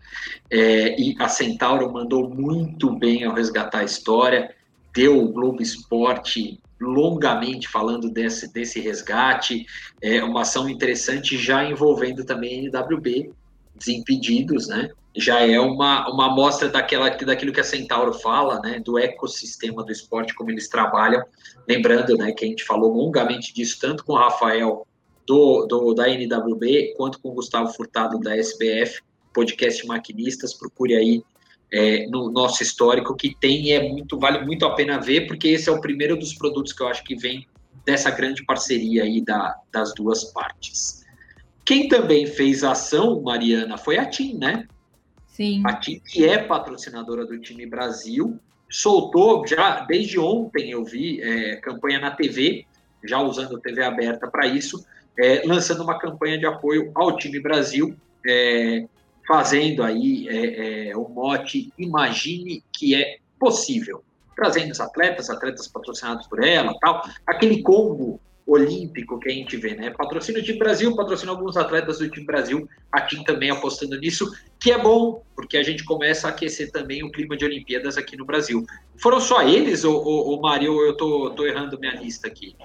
É, 0.51 1.01
e 1.01 1.17
a 1.19 1.27
Centauro 1.27 1.91
mandou 1.91 2.29
muito 2.29 2.93
bem 2.93 3.25
ao 3.25 3.35
resgatar 3.35 3.79
a 3.79 3.85
história, 3.85 4.55
deu 4.95 5.19
o 5.25 5.33
Globo 5.33 5.63
Esporte 5.63 6.61
longamente 6.79 7.67
falando 7.67 8.11
desse, 8.11 8.53
desse 8.53 8.79
resgate, 8.79 9.67
é 10.03 10.23
uma 10.23 10.43
ação 10.43 10.69
interessante 10.69 11.39
já 11.39 11.65
envolvendo 11.65 12.23
também 12.23 12.67
a 12.67 12.81
NWB, 12.81 13.33
Desimpedidos, 13.81 14.69
né? 14.69 14.91
já 15.17 15.41
é 15.41 15.59
uma, 15.59 16.09
uma 16.09 16.27
amostra 16.27 16.69
daquela, 16.69 17.11
daquilo 17.11 17.53
que 17.53 17.61
a 17.61 17.65
Centauro 17.65 18.13
fala, 18.13 18.61
né, 18.61 18.81
do 18.81 18.99
ecossistema 18.99 19.83
do 19.83 19.91
esporte, 19.91 20.35
como 20.35 20.51
eles 20.51 20.69
trabalham. 20.69 21.23
Lembrando 21.69 22.17
né, 22.17 22.33
que 22.33 22.45
a 22.45 22.49
gente 22.49 22.65
falou 22.65 22.93
longamente 22.93 23.53
disso, 23.53 23.79
tanto 23.81 24.05
com 24.05 24.13
o 24.13 24.17
Rafael 24.17 24.87
do, 25.27 25.67
do, 25.67 25.95
da 25.95 26.09
NWB, 26.09 26.95
quanto 26.97 27.21
com 27.21 27.31
o 27.31 27.35
Gustavo 27.35 27.73
Furtado 27.73 28.19
da 28.21 28.37
SBF, 28.37 29.01
podcast 29.33 29.87
Maquinistas, 29.87 30.55
procure 30.55 30.95
aí 30.95 31.23
é, 31.73 32.07
no 32.07 32.31
nosso 32.31 32.63
histórico, 32.63 33.15
que 33.15 33.37
tem 33.41 33.73
é 33.73 33.89
muito, 33.89 34.19
vale 34.19 34.45
muito 34.45 34.65
a 34.65 34.75
pena 34.75 34.99
ver, 34.99 35.27
porque 35.27 35.49
esse 35.49 35.69
é 35.69 35.73
o 35.73 35.81
primeiro 35.81 36.17
dos 36.17 36.35
produtos 36.35 36.73
que 36.73 36.83
eu 36.83 36.89
acho 36.89 37.05
que 37.05 37.15
vem 37.15 37.47
dessa 37.85 38.11
grande 38.11 38.45
parceria 38.45 39.05
aí 39.05 39.21
da, 39.21 39.57
das 39.73 39.95
duas 39.95 40.25
partes. 40.25 41.05
Quem 41.71 41.87
também 41.87 42.27
fez 42.27 42.65
ação, 42.65 43.23
Mariana, 43.23 43.79
foi 43.79 43.97
a 43.97 44.05
TIM, 44.05 44.37
né? 44.37 44.67
Sim. 45.29 45.63
A 45.65 45.73
TIM, 45.75 46.01
que 46.01 46.25
é 46.25 46.37
patrocinadora 46.37 47.25
do 47.25 47.39
time 47.39 47.65
Brasil, 47.65 48.41
soltou 48.69 49.47
já 49.47 49.85
desde 49.85 50.19
ontem 50.19 50.73
eu 50.73 50.83
vi 50.83 51.23
é, 51.23 51.55
campanha 51.59 52.01
na 52.01 52.11
TV, 52.11 52.67
já 53.05 53.21
usando 53.21 53.61
TV 53.61 53.85
aberta 53.85 54.27
para 54.27 54.49
isso, 54.49 54.85
é, 55.17 55.43
lançando 55.47 55.85
uma 55.85 55.97
campanha 55.97 56.37
de 56.37 56.45
apoio 56.45 56.91
ao 56.93 57.17
time 57.17 57.39
Brasil, 57.39 57.97
é, 58.27 58.89
fazendo 59.25 59.85
aí 59.85 60.27
é, 60.29 60.89
é, 60.89 60.97
o 60.97 61.09
mote 61.09 61.73
Imagine 61.79 62.65
que 62.73 62.97
é 62.97 63.19
possível, 63.39 64.03
trazendo 64.35 64.73
os 64.73 64.81
atletas, 64.81 65.31
atletas 65.31 65.69
patrocinados 65.69 66.27
por 66.27 66.43
ela, 66.43 66.75
tal, 66.81 67.01
aquele 67.25 67.63
combo 67.63 68.21
olímpico 68.47 69.19
que 69.19 69.29
a 69.29 69.33
gente 69.33 69.57
vê, 69.57 69.75
né? 69.75 69.91
Patrocina 69.91 70.39
o 70.39 70.43
time 70.43 70.59
Brasil, 70.59 70.95
patrocina 70.97 71.33
alguns 71.33 71.57
atletas 71.57 71.99
do 71.99 72.09
time 72.09 72.27
Brasil, 72.27 72.69
a 72.91 73.01
TIM 73.01 73.23
também 73.23 73.51
apostando 73.51 73.99
nisso, 73.99 74.31
que 74.59 74.73
é 74.73 74.79
bom, 74.79 75.23
porque 75.35 75.57
a 75.57 75.63
gente 75.63 75.85
começa 75.85 76.27
a 76.27 76.31
aquecer 76.31 76.71
também 76.71 77.05
o 77.05 77.11
clima 77.11 77.37
de 77.37 77.45
Olimpíadas 77.45 77.97
aqui 77.97 78.17
no 78.17 78.25
Brasil. 78.25 78.65
Foram 78.97 79.21
só 79.21 79.43
eles, 79.43 79.85
ou, 79.85 80.05
ou, 80.05 80.29
ou 80.29 80.41
Mário, 80.41 80.81
eu 80.85 80.97
tô, 80.97 81.31
tô 81.31 81.47
errando 81.47 81.79
minha 81.79 81.95
lista 81.95 82.29
aqui? 82.29 82.57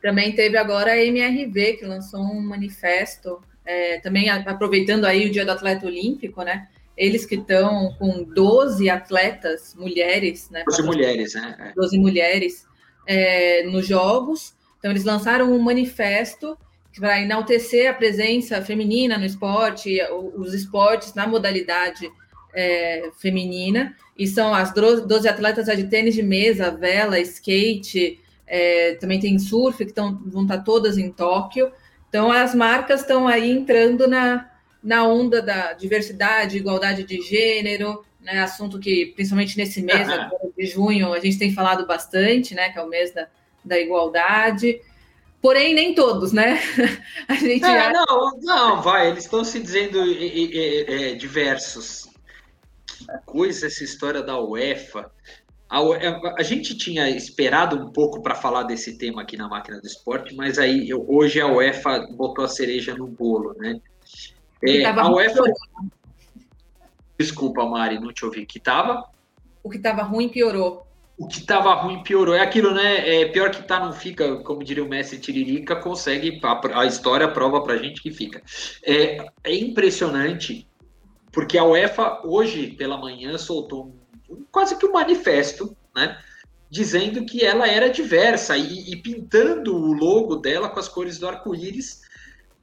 Também 0.00 0.34
teve 0.34 0.56
agora 0.56 0.92
a 0.92 1.04
MRV, 1.04 1.78
que 1.78 1.84
lançou 1.84 2.20
um 2.20 2.40
manifesto, 2.40 3.40
é, 3.64 3.98
também 4.00 4.30
aproveitando 4.30 5.04
aí 5.04 5.26
o 5.26 5.32
Dia 5.32 5.44
do 5.44 5.50
Atleta 5.50 5.86
Olímpico, 5.86 6.42
né? 6.42 6.68
Eles 6.96 7.26
que 7.26 7.34
estão 7.34 7.94
com 7.98 8.22
12 8.22 8.88
atletas 8.88 9.74
mulheres, 9.74 10.48
né? 10.48 10.64
12 10.64 10.82
mulheres, 10.82 11.34
né? 11.34 11.72
12 11.76 11.98
mulheres 11.98 12.66
é, 13.06 13.64
nos 13.64 13.86
Jogos. 13.86 14.55
Então, 14.86 14.92
eles 14.92 15.04
lançaram 15.04 15.52
um 15.52 15.58
manifesto 15.58 16.56
para 16.96 17.20
enaltecer 17.20 17.90
a 17.90 17.92
presença 17.92 18.62
feminina 18.62 19.18
no 19.18 19.24
esporte, 19.24 19.98
os 20.36 20.54
esportes 20.54 21.12
na 21.12 21.26
modalidade 21.26 22.08
é, 22.54 23.10
feminina. 23.18 23.96
E 24.16 24.28
são 24.28 24.54
as 24.54 24.72
12 24.72 25.28
atletas 25.28 25.66
de 25.76 25.88
tênis 25.88 26.14
de 26.14 26.22
mesa, 26.22 26.70
vela, 26.70 27.18
skate, 27.18 28.20
é, 28.46 28.94
também 28.94 29.18
tem 29.18 29.36
surf, 29.40 29.84
que 29.84 29.92
tão, 29.92 30.22
vão 30.24 30.42
estar 30.42 30.58
todas 30.58 30.96
em 30.96 31.10
Tóquio. 31.10 31.72
Então, 32.08 32.30
as 32.30 32.54
marcas 32.54 33.00
estão 33.00 33.26
aí 33.26 33.50
entrando 33.50 34.06
na, 34.06 34.48
na 34.80 35.04
onda 35.04 35.42
da 35.42 35.72
diversidade, 35.72 36.58
igualdade 36.58 37.02
de 37.02 37.20
gênero, 37.22 38.04
né, 38.20 38.38
assunto 38.38 38.78
que, 38.78 39.06
principalmente 39.16 39.56
nesse 39.56 39.82
mês 39.82 40.06
de 40.56 40.64
junho, 40.64 41.12
a 41.12 41.18
gente 41.18 41.40
tem 41.40 41.52
falado 41.52 41.84
bastante, 41.88 42.54
né, 42.54 42.68
que 42.68 42.78
é 42.78 42.82
o 42.82 42.88
mês 42.88 43.12
da, 43.12 43.26
da 43.66 43.78
igualdade. 43.78 44.80
Porém, 45.40 45.74
nem 45.74 45.94
todos, 45.94 46.32
né? 46.32 46.58
A 47.28 47.34
gente 47.34 47.64
é. 47.64 47.92
Não, 47.92 48.38
não, 48.40 48.82
vai, 48.82 49.08
eles 49.08 49.24
estão 49.24 49.44
se 49.44 49.60
dizendo 49.60 50.00
é, 50.00 51.10
é, 51.10 51.14
diversos. 51.14 52.08
Que 52.86 53.06
coisa 53.24 53.66
essa 53.66 53.84
história 53.84 54.22
da 54.22 54.40
UEFA. 54.40 55.10
A, 55.68 55.80
a, 56.38 56.42
gente 56.42 56.76
tinha 56.76 57.10
esperado 57.10 57.76
um 57.76 57.92
pouco 57.92 58.22
para 58.22 58.34
falar 58.34 58.62
desse 58.62 58.96
tema 58.96 59.22
aqui 59.22 59.36
na 59.36 59.48
máquina 59.48 59.80
do 59.80 59.86
esporte, 59.86 60.34
mas 60.34 60.58
aí 60.58 60.88
eu, 60.88 61.04
hoje 61.08 61.40
a 61.40 61.46
UEFA 61.48 62.06
botou 62.12 62.44
a 62.44 62.48
cereja 62.48 62.94
no 62.94 63.06
bolo, 63.06 63.52
né? 63.58 63.80
É, 64.64 64.84
a 64.84 65.10
UEFA. 65.10 65.42
Desculpa, 67.18 67.64
Mari, 67.64 67.98
não 67.98 68.12
te 68.12 68.24
ouvi. 68.24 68.46
Que 68.46 68.60
tava? 68.60 69.04
O 69.62 69.70
que 69.70 69.76
estava 69.76 70.02
ruim 70.02 70.28
piorou. 70.28 70.86
O 71.18 71.26
que 71.26 71.38
estava 71.38 71.74
ruim 71.74 72.02
piorou. 72.02 72.34
É 72.34 72.40
aquilo, 72.40 72.74
né? 72.74 73.22
É 73.22 73.24
pior 73.26 73.50
que 73.50 73.62
tá, 73.62 73.80
não 73.80 73.92
fica, 73.92 74.36
como 74.38 74.62
diria 74.62 74.84
o 74.84 74.88
Messi 74.88 75.18
Tiririca, 75.18 75.76
consegue. 75.76 76.38
A, 76.42 76.80
a 76.80 76.86
história 76.86 77.26
prova 77.28 77.62
pra 77.62 77.78
gente 77.78 78.02
que 78.02 78.10
fica. 78.10 78.42
É, 78.84 79.24
é 79.42 79.54
impressionante, 79.54 80.68
porque 81.32 81.56
a 81.56 81.64
UEFA, 81.64 82.20
hoje 82.24 82.68
pela 82.72 82.98
manhã, 82.98 83.38
soltou 83.38 83.96
um 84.28 84.44
quase 84.50 84.76
que 84.76 84.86
um 84.86 84.92
manifesto, 84.92 85.76
né? 85.94 86.18
Dizendo 86.68 87.24
que 87.24 87.44
ela 87.44 87.66
era 87.66 87.88
diversa 87.88 88.56
e, 88.56 88.90
e 88.90 88.96
pintando 88.96 89.74
o 89.74 89.92
logo 89.92 90.36
dela 90.36 90.68
com 90.68 90.80
as 90.80 90.88
cores 90.88 91.18
do 91.18 91.28
arco-íris. 91.28 92.02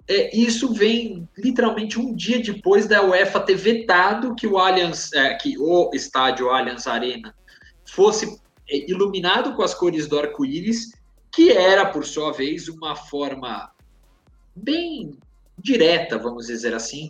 É, 0.07 0.35
isso 0.35 0.73
vem 0.73 1.27
literalmente 1.37 1.97
um 1.97 2.13
dia 2.13 2.41
depois 2.41 2.85
da 2.87 3.01
UEFA 3.01 3.39
ter 3.39 3.55
vetado 3.55 4.35
que 4.35 4.45
o 4.45 4.57
Allianz, 4.57 5.13
é, 5.13 5.33
que 5.35 5.57
o 5.57 5.89
estádio 5.93 6.49
Allianz 6.49 6.85
Arena 6.87 7.33
fosse 7.85 8.41
iluminado 8.87 9.55
com 9.55 9.61
as 9.61 9.73
cores 9.73 10.07
do 10.07 10.17
arco-íris, 10.17 10.91
que 11.31 11.51
era, 11.51 11.85
por 11.85 12.05
sua 12.05 12.31
vez, 12.31 12.67
uma 12.67 12.95
forma 12.95 13.71
bem 14.55 15.17
direta, 15.57 16.17
vamos 16.17 16.47
dizer 16.47 16.73
assim, 16.73 17.09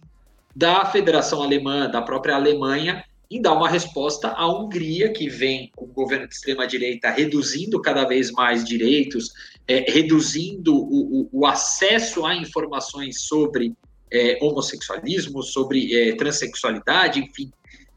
da 0.56 0.86
Federação 0.86 1.42
Alemã, 1.42 1.90
da 1.90 2.02
própria 2.02 2.36
Alemanha, 2.36 3.04
em 3.30 3.42
dar 3.42 3.54
uma 3.54 3.68
resposta 3.68 4.30
à 4.30 4.48
Hungria, 4.48 5.12
que 5.12 5.28
vem 5.28 5.72
com 5.76 5.86
o 5.86 5.88
governo 5.88 6.28
de 6.28 6.36
extrema-direita 6.36 7.10
reduzindo 7.10 7.82
cada 7.82 8.06
vez 8.06 8.32
mais 8.32 8.64
direitos, 8.64 9.32
é, 9.68 9.92
reduzindo 9.92 10.76
o, 10.76 11.22
o, 11.22 11.30
o, 11.32 11.46
acesso 11.46 12.26
a 12.26 12.36
informações 12.36 13.22
sobre 13.22 13.74
é, 14.12 14.38
homossexualismo, 14.40 15.42
sobre 15.42 15.96
é, 15.96 16.16
transexualidade, 16.16 17.20
enfim. 17.20 17.52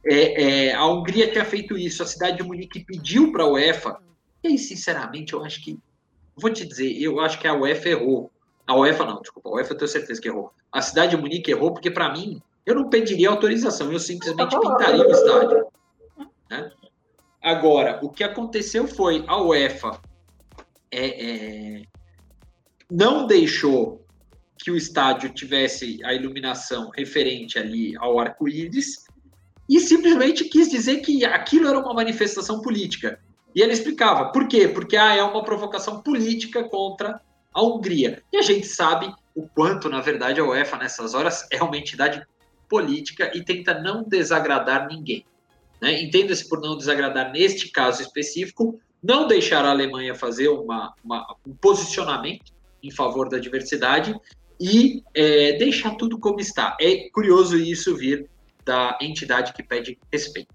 É, 0.09 0.69
é, 0.69 0.75
a 0.75 0.87
Hungria 0.87 1.31
tinha 1.31 1.45
feito 1.45 1.77
isso, 1.77 2.03
a 2.03 2.07
cidade 2.07 2.37
de 2.37 2.43
Munique 2.45 2.85
pediu 2.85 3.33
para 3.33 3.43
a 3.43 3.49
UEFA, 3.49 3.99
e 4.43 4.49
aí, 4.49 4.59
sinceramente, 4.59 5.33
eu 5.33 5.45
acho 5.45 5.61
que, 5.63 5.79
vou 6.37 6.53
te 6.53 6.65
dizer, 6.65 6.97
eu 7.03 7.19
acho 7.21 7.39
que 7.41 7.49
a 7.49 7.55
UEFA 7.55 7.89
errou. 7.89 8.31
A 8.65 8.77
UEFA 8.77 9.05
não, 9.05 9.21
desculpa, 9.21 9.49
a 9.49 9.53
UEFA 9.55 9.73
eu 9.73 9.79
tenho 9.79 9.89
certeza 9.89 10.21
que 10.21 10.29
errou. 10.29 10.53
A 10.71 10.81
cidade 10.81 11.17
de 11.17 11.21
Munique 11.21 11.51
errou 11.51 11.73
porque, 11.73 11.91
para 11.91 12.13
mim, 12.13 12.41
eu 12.65 12.75
não 12.75 12.89
pediria 12.89 13.29
autorização, 13.29 13.93
eu 13.93 13.99
simplesmente 13.99 14.59
pintaria 14.59 15.07
o 15.07 15.11
estádio. 15.11 15.67
Né? 16.49 16.71
Agora, 17.43 17.99
o 18.03 18.09
que 18.09 18.23
aconteceu 18.23 18.87
foi 18.87 19.25
a 19.27 19.41
UEFA 19.41 20.01
é, 20.91 21.07
é, 21.79 21.83
não 22.91 23.27
deixou 23.27 24.05
que 24.59 24.71
o 24.71 24.77
estádio 24.77 25.33
tivesse 25.33 26.03
a 26.05 26.15
iluminação 26.15 26.91
referente 26.91 27.59
ali 27.59 27.97
ao 27.99 28.19
arco-íris 28.19 29.06
e 29.69 29.81
simplesmente 29.81 30.45
quis 30.45 30.69
dizer 30.69 30.99
que 30.99 31.25
aquilo 31.25 31.69
era 31.69 31.79
uma 31.79 31.95
manifestação 31.95 32.61
política. 32.61 33.19
E 33.55 33.63
ele 33.63 33.73
explicava 33.73 34.31
por 34.33 34.47
quê? 34.47 34.69
Porque 34.69 34.97
ah, 34.97 35.15
é 35.15 35.23
uma 35.23 35.43
provocação 35.43 36.03
política 36.03 36.65
contra 36.65 37.21
a 37.53 37.63
Hungria. 37.63 38.23
E 38.33 38.37
a 38.37 38.43
gente 38.43 38.67
sabe 38.67 39.13
o 39.35 39.49
quanto, 39.49 39.89
na 39.89 40.01
verdade, 40.01 40.41
a 40.41 40.45
UEFA, 40.45 40.77
nessas 40.77 41.15
horas, 41.15 41.47
é 41.51 41.63
uma 41.63 41.77
entidade 41.77 42.23
política 42.69 43.31
e 43.35 43.43
tenta 43.43 43.81
não 43.81 44.03
desagradar 44.03 44.89
ninguém. 44.89 45.25
Né? 45.81 46.03
Entenda-se 46.03 46.49
por 46.49 46.61
não 46.61 46.77
desagradar 46.77 47.33
neste 47.33 47.71
caso 47.71 48.03
específico, 48.03 48.79
não 49.03 49.27
deixar 49.27 49.65
a 49.65 49.71
Alemanha 49.71 50.15
fazer 50.15 50.49
uma, 50.49 50.93
uma, 51.03 51.37
um 51.47 51.55
posicionamento 51.55 52.53
em 52.83 52.91
favor 52.91 53.29
da 53.29 53.39
diversidade 53.39 54.15
e 54.61 55.03
é, 55.15 55.53
deixar 55.53 55.95
tudo 55.97 56.19
como 56.19 56.41
está. 56.41 56.77
É 56.81 57.09
curioso 57.11 57.57
isso 57.57 57.97
vir 57.97 58.29
da 58.67 58.99
entidade 59.01 59.53
que 59.53 59.63
pede 59.63 59.97
respeito. 60.13 60.55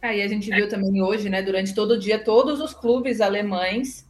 Aí 0.00 0.22
a 0.22 0.28
gente 0.28 0.50
viu 0.50 0.68
também 0.68 1.02
hoje, 1.02 1.28
né, 1.28 1.42
durante 1.42 1.74
todo 1.74 1.92
o 1.92 1.98
dia, 1.98 2.18
todos 2.18 2.60
os 2.60 2.72
clubes 2.72 3.20
alemães 3.20 4.08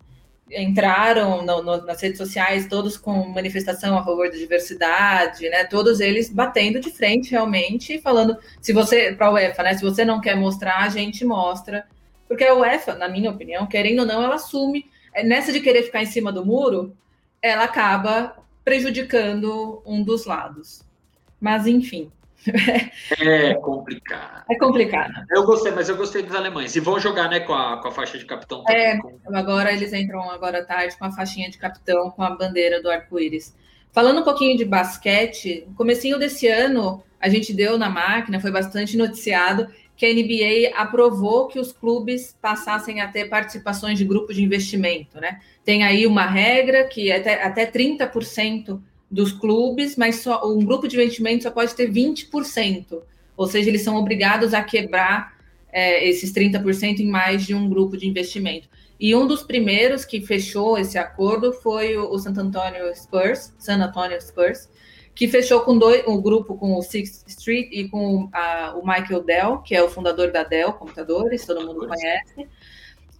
entraram 0.50 1.42
no, 1.42 1.62
no, 1.62 1.84
nas 1.84 2.00
redes 2.00 2.18
sociais, 2.18 2.66
todos 2.68 2.96
com 2.96 3.28
manifestação 3.28 3.96
a 3.96 4.04
favor 4.04 4.28
da 4.28 4.37
diversidade, 4.37 5.49
né? 5.49 5.64
Todos 5.64 6.00
eles 6.00 6.28
batendo 6.28 6.78
de 6.78 6.90
frente 6.90 7.30
realmente, 7.30 7.99
falando 8.00 8.37
se 8.61 8.72
você 8.72 9.14
para 9.14 9.28
a 9.28 9.32
UEFA, 9.32 9.62
né? 9.62 9.75
Se 9.75 9.82
você 9.82 10.04
não 10.04 10.20
quer 10.20 10.37
mostrar, 10.37 10.82
a 10.82 10.88
gente 10.90 11.25
mostra, 11.25 11.87
porque 12.28 12.44
a 12.44 12.54
UEFA, 12.54 12.94
na 12.94 13.08
minha 13.08 13.30
opinião, 13.30 13.66
querendo 13.66 14.00
ou 14.00 14.06
não, 14.06 14.22
ela 14.22 14.34
assume 14.34 14.84
é, 15.14 15.22
nessa 15.22 15.52
de 15.52 15.61
querer 15.61 15.84
ficar 15.84 16.02
em 16.02 16.06
cima 16.06 16.30
do 16.30 16.44
muro, 16.44 16.94
ela 17.40 17.64
acaba 17.64 18.37
prejudicando 18.64 19.82
um 19.87 20.02
dos 20.02 20.26
lados. 20.26 20.82
Mas 21.40 21.66
enfim, 21.66 22.11
é 23.20 23.54
complicado. 23.54 24.44
É 24.50 24.56
complicado. 24.56 25.12
Eu 25.30 25.44
gostei, 25.44 25.72
mas 25.72 25.88
eu 25.88 25.96
gostei 25.96 26.22
dos 26.22 26.34
alemães. 26.34 26.75
E 26.75 26.80
vão 26.80 26.99
jogar, 26.99 27.28
né, 27.28 27.40
com 27.40 27.52
a, 27.52 27.80
com 27.80 27.88
a 27.88 27.92
faixa 27.92 28.18
de 28.18 28.25
capitão. 28.25 28.64
É, 28.68 28.99
com... 28.99 29.18
agora 29.34 29.72
eles 29.72 29.92
entram 29.92 30.30
agora 30.30 30.58
à 30.61 30.64
tarde 30.64 30.96
com 30.96 31.04
a 31.04 31.12
faixinha 31.12 31.50
de 31.50 31.58
capitão, 31.58 32.11
com 32.11 32.22
a 32.22 32.30
bandeira 32.30 32.82
do 32.82 32.90
arco-íris. 32.90 33.54
Falando 33.92 34.20
um 34.20 34.25
pouquinho 34.25 34.56
de 34.56 34.64
basquete, 34.64 35.64
no 35.68 35.75
comecinho 35.75 36.18
desse 36.18 36.49
ano, 36.49 37.02
a 37.20 37.28
gente 37.28 37.52
deu 37.52 37.78
na 37.78 37.88
máquina, 37.88 38.40
foi 38.40 38.50
bastante 38.50 38.96
noticiado, 38.96 39.68
que 39.94 40.06
a 40.06 40.12
NBA 40.12 40.76
aprovou 40.76 41.46
que 41.46 41.61
os 41.61 41.72
clubes 41.72 42.37
passassem 42.40 43.00
a 43.00 43.08
ter 43.08 43.28
participações 43.28 43.99
de 43.99 44.04
grupo 44.04 44.32
de 44.32 44.42
investimento, 44.42 45.20
né? 45.20 45.38
Tem 45.64 45.84
aí 45.84 46.06
uma 46.06 46.26
regra 46.26 46.84
que 46.84 47.12
até, 47.12 47.44
até 47.44 47.66
30% 47.66 48.80
dos 49.12 49.31
clubes, 49.31 49.95
mas 49.95 50.16
só 50.16 50.50
um 50.50 50.64
grupo 50.64 50.88
de 50.88 50.97
investimento 50.97 51.42
só 51.42 51.50
pode 51.50 51.75
ter 51.75 51.92
20%. 51.92 53.02
Ou 53.37 53.47
seja, 53.47 53.69
eles 53.69 53.83
são 53.83 53.97
obrigados 53.97 54.54
a 54.54 54.62
quebrar 54.62 55.37
é, 55.71 56.09
esses 56.09 56.33
30% 56.33 57.00
em 57.00 57.07
mais 57.07 57.45
de 57.45 57.54
um 57.54 57.69
grupo 57.69 57.97
de 57.97 58.09
investimento. 58.09 58.69
E 58.99 59.14
um 59.14 59.26
dos 59.26 59.42
primeiros 59.42 60.07
que 60.07 60.23
fechou 60.23 60.78
esse 60.78 60.97
acordo 60.97 61.52
foi 61.52 61.97
o, 61.97 62.11
o 62.11 62.19
San 62.19 62.31
Antonio 62.31 62.95
Spurs, 62.95 63.52
San 63.59 63.83
Antonio 63.83 64.19
Spurs, 64.21 64.71
que 65.14 65.28
fechou 65.28 65.61
com 65.61 65.76
dois, 65.76 66.07
um 66.07 66.21
grupo 66.21 66.57
com 66.57 66.75
o 66.75 66.83
Sixth 66.83 67.28
Street 67.28 67.69
e 67.71 67.88
com 67.88 68.31
a, 68.33 68.75
o 68.76 68.87
Michael 68.87 69.23
Dell, 69.25 69.59
que 69.59 69.75
é 69.75 69.83
o 69.83 69.88
fundador 69.88 70.33
da 70.33 70.42
Dell 70.42 70.73
Computadores, 70.73 71.45
todo 71.45 71.66
mundo 71.66 71.87
conhece. 71.87 72.49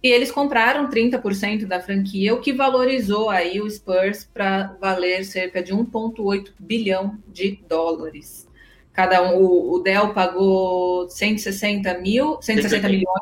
E 0.03 0.09
eles 0.09 0.29
compraram 0.29 0.89
30% 0.89 1.65
da 1.65 1.79
franquia, 1.79 2.33
o 2.33 2.41
que 2.41 2.51
valorizou 2.51 3.29
aí 3.29 3.61
o 3.61 3.69
Spurs 3.69 4.29
para 4.33 4.75
valer 4.81 5.23
cerca 5.23 5.63
de 5.63 5.73
1,8 5.73 6.51
bilhão 6.59 7.17
de 7.25 7.63
dólares. 7.69 8.45
Cada 8.91 9.23
um, 9.23 9.37
o, 9.37 9.75
o 9.75 9.79
Dell 9.79 10.13
pagou 10.13 11.09
160 11.09 11.97
mil, 11.99 12.37
160 12.41 12.89
milhões. 12.89 13.21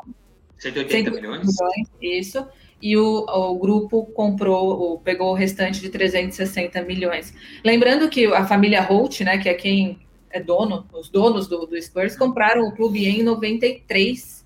180 0.58 1.10
milhões. 1.12 1.40
milhões. 1.46 1.88
Isso. 2.00 2.46
E 2.80 2.96
o, 2.96 3.26
o 3.28 3.58
grupo 3.58 4.06
comprou, 4.06 4.98
pegou 4.98 5.30
o 5.30 5.34
restante 5.34 5.80
de 5.80 5.88
360 5.88 6.82
milhões. 6.82 7.32
Lembrando 7.64 8.08
que 8.08 8.26
a 8.26 8.44
família 8.44 8.82
Holt, 8.82 9.20
né, 9.20 9.38
que 9.38 9.48
é 9.48 9.54
quem 9.54 10.00
é 10.30 10.40
dono, 10.40 10.84
os 10.92 11.08
donos 11.08 11.46
do, 11.46 11.64
do 11.64 11.80
Spurs, 11.80 12.16
compraram 12.16 12.66
o 12.66 12.72
clube 12.74 13.06
em 13.06 13.22
93, 13.22 14.41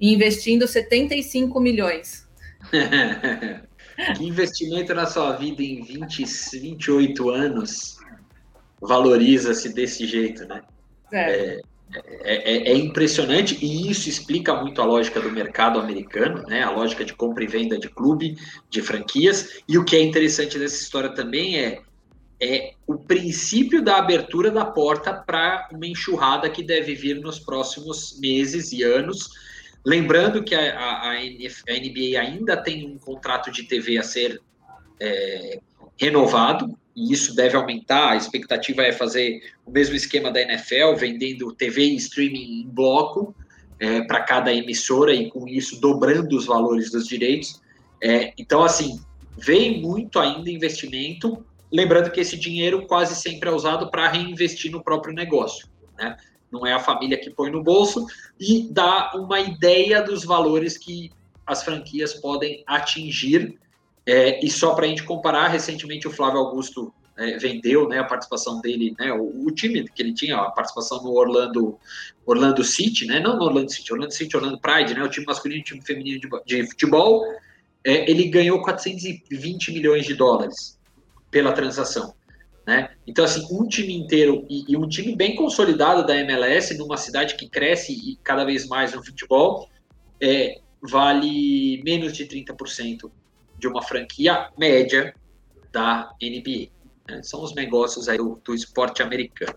investindo 0.00 0.66
75 0.66 1.58
milhões. 1.60 2.26
que 4.16 4.24
investimento 4.24 4.94
na 4.94 5.06
sua 5.06 5.32
vida 5.36 5.62
em 5.62 5.82
20, 5.82 6.24
28 6.60 7.30
anos 7.30 7.96
valoriza-se 8.80 9.72
desse 9.72 10.06
jeito, 10.06 10.44
né? 10.46 10.62
É. 11.12 11.60
É, 11.94 12.34
é, 12.34 12.72
é, 12.72 12.76
impressionante 12.76 13.56
e 13.64 13.88
isso 13.88 14.08
explica 14.08 14.54
muito 14.54 14.82
a 14.82 14.84
lógica 14.84 15.20
do 15.20 15.30
mercado 15.30 15.78
americano, 15.78 16.42
né? 16.42 16.62
A 16.62 16.70
lógica 16.70 17.04
de 17.04 17.14
compra 17.14 17.44
e 17.44 17.46
venda 17.46 17.78
de 17.78 17.88
clube, 17.88 18.36
de 18.68 18.82
franquias. 18.82 19.62
E 19.68 19.78
o 19.78 19.84
que 19.84 19.96
é 19.96 20.02
interessante 20.02 20.58
dessa 20.58 20.82
história 20.82 21.10
também 21.14 21.58
é, 21.58 21.80
é 22.40 22.72
o 22.86 22.98
princípio 22.98 23.82
da 23.82 23.98
abertura 23.98 24.50
da 24.50 24.64
porta 24.64 25.14
para 25.14 25.68
uma 25.72 25.86
enxurrada 25.86 26.50
que 26.50 26.62
deve 26.62 26.94
vir 26.94 27.20
nos 27.20 27.38
próximos 27.38 28.18
meses 28.20 28.72
e 28.72 28.82
anos. 28.82 29.30
Lembrando 29.86 30.42
que 30.42 30.52
a, 30.52 30.76
a, 30.76 31.10
a 31.12 31.14
NBA 31.14 32.20
ainda 32.20 32.56
tem 32.56 32.84
um 32.84 32.98
contrato 32.98 33.52
de 33.52 33.62
TV 33.62 33.96
a 33.98 34.02
ser 34.02 34.42
é, 34.98 35.60
renovado, 35.96 36.76
e 36.96 37.12
isso 37.12 37.36
deve 37.36 37.56
aumentar. 37.56 38.10
A 38.10 38.16
expectativa 38.16 38.82
é 38.82 38.90
fazer 38.90 39.40
o 39.64 39.70
mesmo 39.70 39.94
esquema 39.94 40.32
da 40.32 40.42
NFL, 40.42 40.96
vendendo 40.96 41.52
TV 41.52 41.84
e 41.84 41.94
streaming 41.94 42.62
em 42.62 42.68
bloco 42.68 43.32
é, 43.78 44.02
para 44.02 44.24
cada 44.24 44.52
emissora 44.52 45.14
e 45.14 45.30
com 45.30 45.46
isso 45.46 45.80
dobrando 45.80 46.36
os 46.36 46.46
valores 46.46 46.90
dos 46.90 47.06
direitos. 47.06 47.62
É, 48.02 48.32
então, 48.36 48.64
assim, 48.64 48.98
vem 49.38 49.80
muito 49.80 50.18
ainda 50.18 50.50
investimento. 50.50 51.46
Lembrando 51.72 52.10
que 52.10 52.18
esse 52.18 52.36
dinheiro 52.36 52.88
quase 52.88 53.14
sempre 53.14 53.48
é 53.48 53.52
usado 53.52 53.88
para 53.88 54.08
reinvestir 54.08 54.72
no 54.72 54.82
próprio 54.82 55.14
negócio. 55.14 55.68
Né? 55.96 56.16
Não 56.50 56.66
é 56.66 56.72
a 56.72 56.80
família 56.80 57.18
que 57.18 57.30
põe 57.30 57.50
no 57.50 57.62
bolso 57.62 58.06
e 58.38 58.68
dá 58.70 59.12
uma 59.14 59.40
ideia 59.40 60.02
dos 60.02 60.24
valores 60.24 60.78
que 60.78 61.10
as 61.46 61.62
franquias 61.62 62.14
podem 62.14 62.62
atingir 62.66 63.58
é, 64.06 64.44
e 64.44 64.48
só 64.48 64.74
para 64.74 64.86
a 64.86 64.88
gente 64.88 65.02
comparar, 65.02 65.48
recentemente 65.48 66.06
o 66.06 66.12
Flávio 66.12 66.38
Augusto 66.38 66.94
é, 67.16 67.38
vendeu 67.38 67.88
né, 67.88 67.98
a 67.98 68.04
participação 68.04 68.60
dele, 68.60 68.94
né, 68.98 69.12
o, 69.12 69.46
o, 69.46 69.50
time 69.50 69.88
que 69.88 70.00
ele 70.00 70.14
tinha, 70.14 70.36
a 70.36 70.50
participação 70.50 71.02
no 71.02 71.12
Orlando, 71.12 71.76
Orlando 72.24 72.62
City, 72.62 73.04
né, 73.06 73.18
não 73.18 73.36
no 73.36 73.44
Orlando 73.44 73.72
City, 73.72 73.92
Orlando 73.92 74.12
City, 74.12 74.36
Orlando 74.36 74.60
Pride, 74.60 74.94
né, 74.94 75.02
o 75.02 75.08
time 75.08 75.26
masculino 75.26 75.58
e 75.58 75.62
o 75.62 75.64
time 75.64 75.82
feminino 75.82 76.20
de, 76.20 76.28
de 76.44 76.66
futebol, 76.68 77.24
é, 77.82 78.08
ele 78.08 78.28
ganhou 78.28 78.62
420 78.62 79.72
milhões 79.72 80.06
de 80.06 80.14
dólares 80.14 80.78
pela 81.30 81.52
transação. 81.52 82.14
Né? 82.66 82.90
Então, 83.06 83.24
assim, 83.24 83.46
um 83.50 83.66
time 83.68 83.96
inteiro 83.96 84.44
e, 84.50 84.64
e, 84.68 84.76
um 84.76 84.88
time 84.88 85.14
bem 85.14 85.36
consolidado 85.36 86.04
da 86.04 86.16
MLS, 86.16 86.76
numa 86.76 86.96
cidade 86.96 87.36
que 87.36 87.48
cresce 87.48 87.92
e 87.92 88.16
cada 88.24 88.44
vez 88.44 88.66
mais 88.66 88.92
no 88.92 89.04
futebol, 89.04 89.70
é, 90.20 90.58
vale 90.82 91.80
menos 91.84 92.12
de 92.12 92.26
30% 92.26 93.10
de 93.56 93.68
uma 93.68 93.82
franquia 93.82 94.50
média 94.58 95.14
da 95.72 96.12
NBA. 96.20 96.68
Né? 97.08 97.22
São 97.22 97.42
os 97.42 97.54
negócios 97.54 98.08
aí 98.08 98.18
do, 98.18 98.40
do 98.44 98.52
esporte 98.52 99.00
americano. 99.00 99.56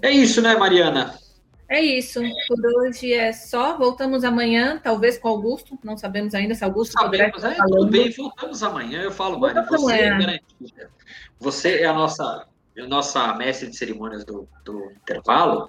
É 0.00 0.10
isso, 0.10 0.40
né, 0.40 0.56
Mariana? 0.56 1.18
É 1.68 1.80
isso. 1.80 2.20
Por 2.48 2.58
hoje 2.78 3.12
é 3.12 3.32
só. 3.32 3.76
Voltamos 3.76 4.24
amanhã, 4.24 4.80
talvez 4.82 5.18
com 5.18 5.28
Augusto. 5.28 5.78
Não 5.84 5.96
sabemos 5.96 6.34
ainda 6.34 6.54
se 6.54 6.64
Augusto 6.64 6.92
Sabemos, 6.92 7.44
é, 7.44 7.54
tudo 7.54 7.86
bem, 7.86 8.10
voltamos 8.10 8.62
amanhã. 8.62 9.02
Eu 9.02 9.12
falo, 9.12 9.38
Mário, 9.38 9.64
você 9.66 9.92
é 9.92 10.10
garantida. 10.10 10.90
Você 11.38 11.80
é 11.80 11.84
a 11.84 11.92
nossa, 11.92 12.46
a 12.76 12.86
nossa 12.86 13.34
mestre 13.34 13.68
de 13.68 13.76
cerimônias 13.76 14.24
do, 14.24 14.48
do 14.64 14.90
intervalo. 14.92 15.68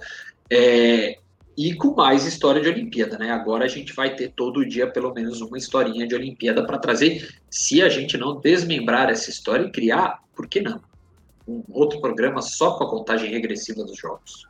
É, 0.49 1.19
e 1.57 1.73
com 1.73 1.93
mais 1.93 2.25
história 2.25 2.61
de 2.61 2.69
Olimpíada, 2.69 3.17
né? 3.17 3.31
Agora 3.31 3.65
a 3.65 3.67
gente 3.67 3.91
vai 3.91 4.15
ter 4.15 4.29
todo 4.29 4.65
dia 4.65 4.89
pelo 4.89 5.13
menos 5.13 5.41
uma 5.41 5.57
historinha 5.57 6.07
de 6.07 6.15
Olimpíada 6.15 6.65
para 6.65 6.77
trazer, 6.77 7.29
se 7.49 7.81
a 7.81 7.89
gente 7.89 8.17
não 8.17 8.39
desmembrar 8.39 9.09
essa 9.09 9.29
história 9.29 9.65
e 9.65 9.71
criar, 9.71 10.23
por 10.33 10.47
que 10.47 10.61
não? 10.61 10.81
Um 11.45 11.61
outro 11.69 11.99
programa 11.99 12.41
só 12.41 12.77
com 12.77 12.85
a 12.85 12.89
contagem 12.89 13.29
regressiva 13.29 13.83
dos 13.83 13.97
jogos. 13.97 14.47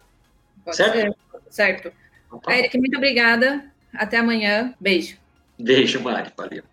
Pode 0.64 0.78
certo? 0.78 0.94
Ser. 0.94 1.16
Certo. 1.50 1.92
Então, 2.28 2.40
tá 2.40 2.58
Eric, 2.58 2.78
muito 2.78 2.98
obrigada. 2.98 3.72
Até 3.94 4.18
amanhã. 4.18 4.74
Beijo. 4.80 5.18
Beijo, 5.58 6.00
Mari. 6.02 6.32
Valeu. 6.38 6.64